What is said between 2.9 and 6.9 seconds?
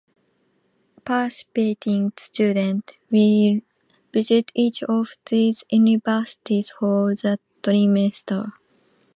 will visit each of these universities